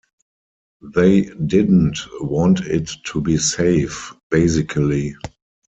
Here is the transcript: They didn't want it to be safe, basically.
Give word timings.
They 0.95 1.25
didn't 1.45 1.99
want 2.21 2.61
it 2.61 2.89
to 3.03 3.21
be 3.21 3.37
safe, 3.37 4.11
basically. 4.31 5.15